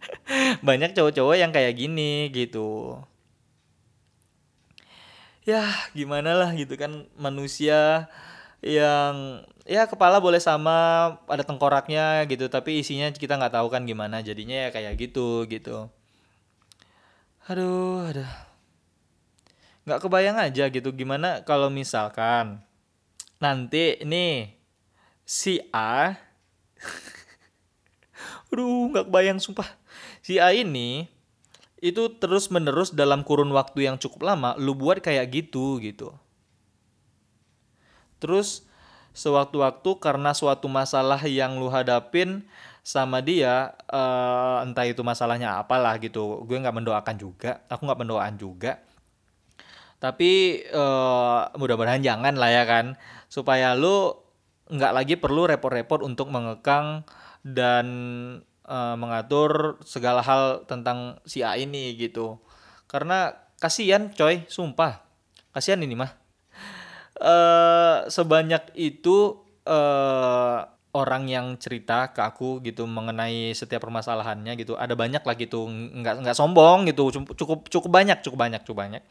banyak 0.68 0.92
cowok-cowok 0.94 1.36
yang 1.40 1.52
kayak 1.56 1.74
gini 1.80 2.30
gitu. 2.36 3.00
Ya 5.46 5.64
gimana 5.96 6.36
lah 6.36 6.50
gitu 6.58 6.74
kan 6.76 7.06
manusia 7.16 8.10
yang 8.66 9.46
ya 9.66 9.86
kepala 9.86 10.18
boleh 10.18 10.42
sama 10.42 10.76
ada 11.32 11.44
tengkoraknya 11.48 12.26
gitu. 12.30 12.52
Tapi 12.52 12.82
isinya 12.84 13.10
kita 13.14 13.40
nggak 13.40 13.56
tahu 13.56 13.68
kan 13.72 13.88
gimana 13.88 14.20
jadinya 14.22 14.68
ya 14.68 14.70
kayak 14.76 14.94
gitu 15.00 15.48
gitu. 15.50 15.88
Aduh 17.46 18.10
aduh 18.10 18.55
nggak 19.86 20.02
kebayang 20.02 20.38
aja 20.42 20.66
gitu 20.70 20.90
gimana 20.90 21.46
kalau 21.46 21.70
misalkan 21.70 22.60
nanti 23.38 24.02
nih 24.02 24.58
si 25.26 25.62
A 25.70 26.18
Aduh 28.54 28.88
nggak 28.94 29.12
kebayang 29.12 29.40
sumpah. 29.42 29.68
Si 30.24 30.40
A 30.40 30.56
ini 30.56 31.12
itu 31.84 32.08
terus 32.18 32.50
menerus 32.50 32.90
dalam 32.96 33.22
kurun 33.22 33.52
waktu 33.54 33.86
yang 33.86 34.00
cukup 34.00 34.32
lama 34.32 34.56
lu 34.58 34.74
buat 34.74 35.04
kayak 35.04 35.28
gitu 35.34 35.78
gitu. 35.84 36.16
Terus 38.18 38.64
sewaktu-waktu 39.12 39.90
karena 40.00 40.32
suatu 40.32 40.72
masalah 40.72 41.20
yang 41.28 41.60
lu 41.60 41.68
hadapin 41.68 42.48
sama 42.86 43.20
dia 43.20 43.74
uh, 43.90 44.62
entah 44.62 44.86
itu 44.86 45.02
masalahnya 45.02 45.58
apalah 45.58 45.98
gitu 45.98 46.46
gue 46.46 46.54
nggak 46.54 46.76
mendoakan 46.76 47.16
juga 47.18 47.66
aku 47.66 47.82
nggak 47.82 48.02
mendoakan 48.06 48.36
juga 48.38 48.85
tapi 50.00 50.62
uh, 50.70 51.50
mudah-mudahan 51.56 52.04
jangan 52.04 52.36
lah 52.36 52.52
ya 52.52 52.64
kan. 52.68 53.00
Supaya 53.32 53.74
lu 53.74 54.14
nggak 54.66 54.94
lagi 54.94 55.16
perlu 55.18 55.46
repot-repot 55.46 56.02
untuk 56.02 56.34
mengekang 56.34 57.06
dan 57.46 57.88
uh, 58.66 58.96
mengatur 58.98 59.78
segala 59.86 60.26
hal 60.26 60.66
tentang 60.66 61.22
si 61.26 61.46
A 61.46 61.56
ini 61.56 61.94
gitu. 61.98 62.42
Karena 62.90 63.34
kasihan 63.62 64.12
coy 64.12 64.46
sumpah. 64.50 65.06
Kasihan 65.54 65.82
ini 65.82 65.96
mah. 65.96 66.12
Uh, 67.16 68.04
sebanyak 68.12 68.76
itu 68.76 69.40
uh, 69.64 70.68
orang 70.92 71.32
yang 71.32 71.56
cerita 71.56 72.12
ke 72.12 72.20
aku 72.20 72.60
gitu 72.60 72.84
mengenai 72.84 73.56
setiap 73.56 73.88
permasalahannya 73.88 74.52
gitu 74.60 74.76
ada 74.76 74.98
banyak 75.00 75.24
lah 75.24 75.36
gitu. 75.40 75.68
Nggak 75.72 76.28
nggak 76.28 76.36
sombong 76.36 76.90
gitu 76.92 77.24
cukup 77.36 77.72
cukup 77.72 77.90
banyak 77.92 78.20
cukup 78.20 78.40
banyak 78.50 78.62
cukup 78.68 78.80
banyak 78.84 79.04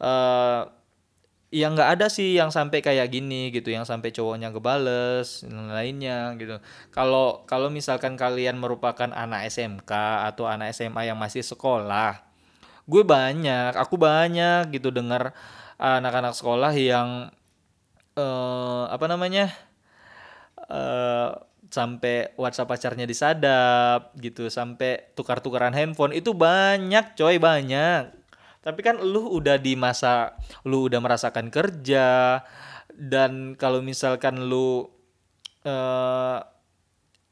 uh, 0.00 0.70
ya 1.54 1.70
nggak 1.70 1.90
ada 1.98 2.06
sih 2.10 2.34
yang 2.34 2.50
sampai 2.50 2.82
kayak 2.82 3.14
gini 3.14 3.54
gitu 3.54 3.70
yang 3.70 3.86
sampai 3.86 4.10
cowoknya 4.10 4.50
kebales 4.50 5.46
dan 5.46 5.70
lainnya 5.70 6.34
gitu. 6.40 6.58
Kalau 6.90 7.46
kalau 7.46 7.70
misalkan 7.70 8.18
kalian 8.18 8.58
merupakan 8.58 9.10
anak 9.14 9.46
SMK 9.50 9.92
atau 10.34 10.50
anak 10.50 10.74
SMA 10.74 11.10
yang 11.10 11.18
masih 11.18 11.46
sekolah 11.46 12.34
gue 12.84 13.02
banyak 13.04 13.72
aku 13.80 13.96
banyak 13.96 14.68
gitu 14.76 14.92
dengar 14.92 15.32
anak-anak 15.80 16.36
sekolah 16.36 16.72
yang 16.76 17.32
uh, 18.16 18.84
apa 18.92 19.06
namanya 19.08 19.48
uh, 20.68 21.32
sampai 21.72 22.36
WhatsApp 22.38 22.70
pacarnya 22.70 23.08
disadap 23.08 24.14
gitu 24.20 24.46
sampai 24.52 25.10
tukar-tukaran 25.16 25.74
handphone 25.74 26.14
itu 26.14 26.36
banyak 26.36 27.16
coy 27.18 27.40
banyak 27.40 28.12
tapi 28.64 28.80
kan 28.80 28.96
lu 28.96 29.28
udah 29.28 29.60
di 29.60 29.76
masa 29.76 30.40
lu 30.64 30.88
udah 30.88 30.98
merasakan 31.04 31.52
kerja 31.52 32.40
dan 32.96 33.60
kalau 33.60 33.84
misalkan 33.84 34.48
lu 34.48 34.88
uh, 35.68 36.38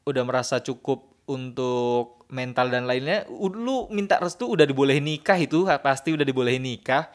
udah 0.05 0.23
merasa 0.23 0.61
cukup 0.61 1.17
untuk 1.25 2.27
mental 2.29 2.69
dan 2.69 2.85
lainnya 2.85 3.23
lu 3.31 3.87
minta 3.89 4.19
restu 4.19 4.51
udah 4.51 4.67
dibolehin 4.67 5.05
nikah 5.05 5.39
itu 5.39 5.65
pasti 5.81 6.13
udah 6.13 6.25
dibolehin 6.25 6.61
nikah. 6.61 7.09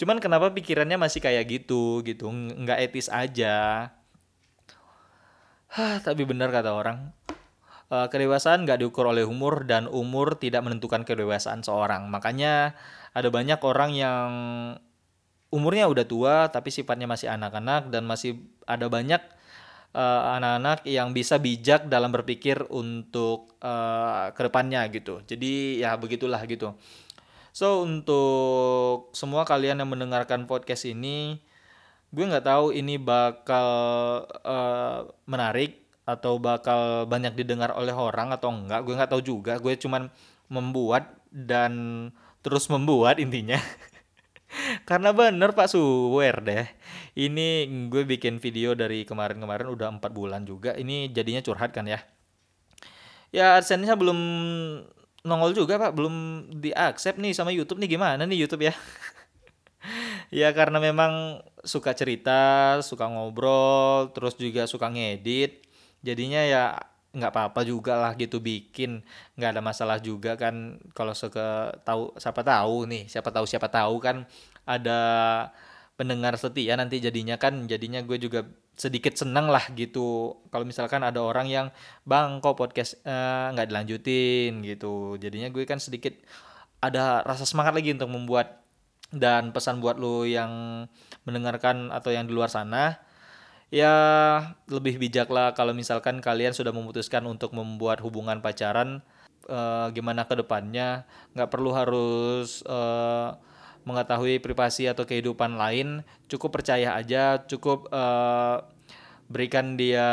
Cuman 0.00 0.16
kenapa 0.16 0.48
pikirannya 0.56 0.96
masih 0.96 1.20
kayak 1.20 1.44
gitu 1.60 2.00
gitu? 2.06 2.32
Nggak 2.32 2.88
etis 2.88 3.12
aja. 3.12 3.90
Hah, 5.70 5.96
tapi 6.02 6.26
benar 6.26 6.50
kata 6.50 6.72
orang 6.72 7.14
uh, 7.90 8.06
kedewasaan 8.08 8.64
nggak 8.64 8.80
diukur 8.80 9.10
oleh 9.10 9.26
umur 9.26 9.66
dan 9.66 9.90
umur 9.90 10.38
tidak 10.38 10.64
menentukan 10.64 11.02
kedewasaan 11.04 11.60
seorang 11.66 12.08
makanya 12.08 12.78
ada 13.12 13.28
banyak 13.28 13.58
orang 13.60 13.90
yang 13.92 14.30
umurnya 15.50 15.90
udah 15.90 16.06
tua 16.06 16.34
tapi 16.48 16.70
sifatnya 16.70 17.10
masih 17.10 17.26
anak-anak 17.26 17.90
dan 17.90 18.06
masih 18.06 18.38
ada 18.70 18.86
banyak 18.86 19.18
eh, 19.90 20.22
anak-anak 20.38 20.86
yang 20.86 21.10
bisa 21.10 21.42
bijak 21.42 21.90
dalam 21.90 22.14
berpikir 22.14 22.62
untuk 22.70 23.58
uh, 23.58 24.30
ke 24.30 24.40
depannya 24.46 24.86
gitu. 24.94 25.18
Jadi 25.26 25.82
ya 25.82 25.98
begitulah 25.98 26.38
gitu. 26.46 26.78
So 27.50 27.82
untuk 27.82 29.10
semua 29.10 29.42
kalian 29.42 29.82
yang 29.82 29.90
mendengarkan 29.90 30.46
podcast 30.46 30.86
ini, 30.86 31.42
gue 32.14 32.24
nggak 32.30 32.46
tahu 32.46 32.70
ini 32.70 32.94
bakal 33.02 33.66
uh, 34.46 35.10
menarik 35.26 35.82
atau 36.18 36.42
bakal 36.42 37.06
banyak 37.06 37.38
didengar 37.38 37.74
oleh 37.76 37.94
orang 37.94 38.34
atau 38.34 38.50
enggak. 38.50 38.82
Gue 38.82 38.94
nggak 38.98 39.10
tahu 39.10 39.22
juga. 39.22 39.56
Gue 39.62 39.78
cuman 39.78 40.10
membuat 40.50 41.14
dan 41.30 42.08
terus 42.42 42.66
membuat 42.66 43.22
intinya 43.22 43.60
Karena 44.88 45.14
bener 45.14 45.54
Pak 45.54 45.70
Suwer 45.70 46.42
deh. 46.42 46.66
Ini 47.14 47.66
gue 47.86 48.02
bikin 48.02 48.42
video 48.42 48.74
dari 48.74 49.06
kemarin-kemarin 49.06 49.70
udah 49.70 49.88
empat 49.98 50.10
bulan 50.10 50.42
juga. 50.42 50.74
Ini 50.74 51.10
jadinya 51.14 51.42
curhat 51.42 51.70
kan 51.70 51.86
ya. 51.86 52.02
Ya 53.30 53.62
AdSense-nya 53.62 53.94
belum 53.94 54.18
nongol 55.22 55.54
juga 55.54 55.78
Pak, 55.78 55.92
belum 55.94 56.14
diaccept 56.58 57.20
nih 57.20 57.30
sama 57.36 57.54
YouTube 57.54 57.78
nih 57.78 57.94
gimana 57.94 58.26
nih 58.26 58.42
YouTube 58.42 58.66
ya? 58.66 58.74
ya 60.42 60.50
karena 60.50 60.82
memang 60.82 61.44
suka 61.62 61.94
cerita, 61.94 62.78
suka 62.82 63.06
ngobrol, 63.06 64.10
terus 64.10 64.34
juga 64.34 64.66
suka 64.66 64.90
ngedit. 64.90 65.69
Jadinya 66.00 66.40
ya 66.44 66.64
nggak 67.10 67.32
apa-apa 67.34 67.60
juga 67.66 67.98
lah 67.98 68.12
gitu 68.16 68.38
bikin. 68.42 69.02
Nggak 69.36 69.50
ada 69.58 69.62
masalah 69.64 69.98
juga 69.98 70.34
kan 70.38 70.78
kalau 70.96 71.12
suka 71.12 71.74
tahu 71.82 72.14
siapa 72.16 72.42
tahu 72.46 72.86
nih 72.90 73.02
siapa 73.10 73.30
tahu 73.34 73.44
siapa 73.48 73.68
tahu 73.68 73.94
kan 73.98 74.16
ada 74.64 75.00
pendengar 75.98 76.38
setia 76.40 76.78
nanti 76.78 77.02
jadinya 77.02 77.36
kan. 77.36 77.66
Jadinya 77.68 78.00
gue 78.04 78.16
juga 78.16 78.46
sedikit 78.78 79.12
senang 79.18 79.52
lah 79.52 79.68
gitu. 79.76 80.40
Kalau 80.48 80.64
misalkan 80.64 81.04
ada 81.04 81.20
orang 81.20 81.46
yang 81.50 81.66
bang 82.08 82.40
kok 82.40 82.56
podcast 82.56 82.96
eh, 83.04 83.46
nggak 83.52 83.66
uh, 83.66 83.70
dilanjutin? 83.70 84.64
gitu. 84.64 85.20
Jadinya 85.20 85.52
gue 85.52 85.64
kan 85.68 85.76
sedikit 85.82 86.16
ada 86.80 87.20
rasa 87.28 87.44
semangat 87.44 87.76
lagi 87.76 87.92
untuk 87.92 88.08
membuat 88.08 88.64
dan 89.12 89.50
pesan 89.50 89.82
buat 89.82 89.98
lo 89.98 90.24
yang 90.24 90.86
mendengarkan 91.26 91.90
atau 91.90 92.14
yang 92.14 92.24
di 92.24 92.32
luar 92.32 92.48
sana 92.48 92.96
ya 93.70 93.94
lebih 94.66 94.98
bijak 94.98 95.30
lah 95.30 95.54
kalau 95.54 95.70
misalkan 95.70 96.18
kalian 96.18 96.50
sudah 96.50 96.74
memutuskan 96.74 97.22
untuk 97.30 97.54
membuat 97.54 98.02
hubungan 98.02 98.42
pacaran 98.42 99.02
uh, 99.46 99.88
gimana 99.94 100.26
ke 100.26 100.34
depannya? 100.38 101.06
Nggak 101.32 101.50
perlu 101.50 101.70
harus 101.72 102.66
uh, 102.66 103.38
mengetahui 103.86 104.42
privasi 104.42 104.90
atau 104.90 105.06
kehidupan 105.06 105.56
lain. 105.56 106.04
Cukup 106.28 106.60
percaya 106.60 106.98
aja 106.98 107.40
cukup 107.46 107.88
uh, 107.94 108.66
berikan 109.30 109.78
dia 109.78 110.08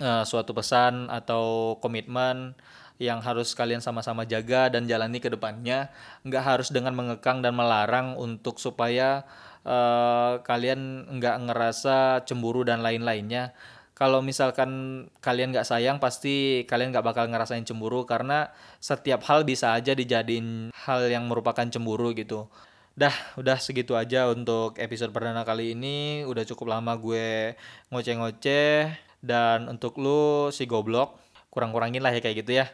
uh, 0.00 0.24
suatu 0.24 0.56
pesan 0.56 1.12
atau 1.12 1.76
komitmen 1.78 2.56
yang 3.02 3.18
harus 3.18 3.58
kalian 3.58 3.82
sama-sama 3.82 4.22
jaga 4.22 4.70
dan 4.70 4.86
jalani 4.86 5.18
ke 5.18 5.28
depannya. 5.30 5.90
Nggak 6.22 6.44
harus 6.44 6.68
dengan 6.70 6.94
mengekang 6.94 7.42
dan 7.42 7.54
melarang 7.54 8.14
untuk 8.16 8.62
supaya 8.62 9.26
uh, 9.64 10.40
kalian 10.44 11.08
nggak 11.18 11.36
ngerasa 11.48 12.22
cemburu 12.28 12.62
dan 12.62 12.84
lain-lainnya. 12.84 13.56
Kalau 13.94 14.20
misalkan 14.26 15.06
kalian 15.22 15.54
nggak 15.54 15.66
sayang 15.70 16.02
pasti 16.02 16.66
kalian 16.66 16.90
nggak 16.90 17.06
bakal 17.06 17.24
ngerasain 17.30 17.62
cemburu 17.62 18.02
karena 18.02 18.50
setiap 18.82 19.22
hal 19.30 19.46
bisa 19.46 19.70
aja 19.70 19.94
dijadiin 19.94 20.74
hal 20.74 21.06
yang 21.06 21.24
merupakan 21.30 21.64
cemburu 21.66 22.10
gitu. 22.12 22.50
Dah 22.94 23.14
udah 23.38 23.58
segitu 23.58 23.94
aja 23.94 24.30
untuk 24.30 24.78
episode 24.82 25.14
perdana 25.14 25.46
kali 25.46 25.78
ini. 25.78 26.26
Udah 26.26 26.42
cukup 26.46 26.74
lama 26.74 26.94
gue 26.98 27.54
ngoceh-ngoceh. 27.90 29.02
Dan 29.24 29.72
untuk 29.72 29.96
lu 29.96 30.52
si 30.52 30.68
goblok 30.68 31.16
kurang-kurangin 31.48 32.02
lah 32.04 32.12
ya 32.12 32.20
kayak 32.20 32.44
gitu 32.44 32.60
ya. 32.60 32.66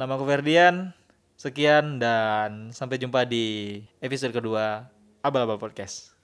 Nama 0.00 0.16
aku 0.16 0.24
Ferdian. 0.24 0.96
Sekian 1.38 2.02
dan 2.02 2.74
sampai 2.74 2.98
jumpa 2.98 3.22
di 3.22 3.78
episode 4.02 4.34
kedua 4.34 4.97
Abal-Abal 5.22 5.58
Podcast 5.58 6.17